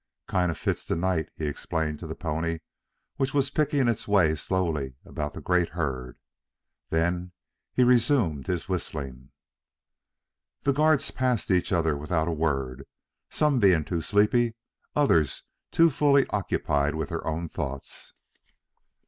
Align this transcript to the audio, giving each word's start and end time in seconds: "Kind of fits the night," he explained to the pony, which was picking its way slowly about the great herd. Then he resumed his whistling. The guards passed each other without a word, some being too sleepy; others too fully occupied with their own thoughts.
"Kind 0.27 0.49
of 0.49 0.57
fits 0.57 0.83
the 0.83 0.95
night," 0.95 1.29
he 1.35 1.45
explained 1.45 1.99
to 1.99 2.07
the 2.07 2.15
pony, 2.15 2.57
which 3.17 3.35
was 3.35 3.51
picking 3.51 3.87
its 3.87 4.07
way 4.07 4.33
slowly 4.33 4.95
about 5.05 5.35
the 5.35 5.41
great 5.41 5.69
herd. 5.77 6.17
Then 6.89 7.33
he 7.71 7.83
resumed 7.83 8.47
his 8.47 8.67
whistling. 8.67 9.29
The 10.63 10.73
guards 10.73 11.11
passed 11.11 11.51
each 11.51 11.71
other 11.71 11.95
without 11.95 12.27
a 12.27 12.31
word, 12.31 12.87
some 13.29 13.59
being 13.59 13.85
too 13.85 14.01
sleepy; 14.01 14.55
others 14.95 15.43
too 15.69 15.91
fully 15.91 16.25
occupied 16.31 16.95
with 16.95 17.09
their 17.09 17.23
own 17.27 17.47
thoughts. 17.47 18.15